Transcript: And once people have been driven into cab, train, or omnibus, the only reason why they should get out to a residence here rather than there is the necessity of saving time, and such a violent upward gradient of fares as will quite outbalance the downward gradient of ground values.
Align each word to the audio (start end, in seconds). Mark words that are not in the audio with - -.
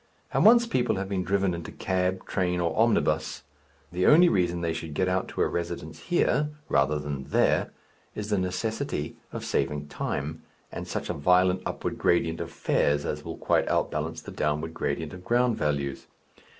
And 0.33 0.43
once 0.43 0.65
people 0.65 0.95
have 0.95 1.07
been 1.07 1.23
driven 1.23 1.53
into 1.53 1.71
cab, 1.71 2.25
train, 2.25 2.59
or 2.59 2.75
omnibus, 2.75 3.43
the 3.91 4.07
only 4.07 4.29
reason 4.29 4.59
why 4.59 4.69
they 4.69 4.73
should 4.73 4.95
get 4.95 5.07
out 5.07 5.27
to 5.27 5.41
a 5.43 5.47
residence 5.47 5.99
here 5.99 6.49
rather 6.69 6.97
than 6.97 7.25
there 7.25 7.69
is 8.15 8.31
the 8.31 8.39
necessity 8.39 9.15
of 9.31 9.45
saving 9.45 9.89
time, 9.89 10.41
and 10.71 10.87
such 10.87 11.11
a 11.11 11.13
violent 11.13 11.61
upward 11.67 11.99
gradient 11.99 12.41
of 12.41 12.49
fares 12.49 13.05
as 13.05 13.23
will 13.23 13.37
quite 13.37 13.67
outbalance 13.69 14.21
the 14.23 14.31
downward 14.31 14.73
gradient 14.73 15.13
of 15.13 15.23
ground 15.23 15.55
values. 15.55 16.07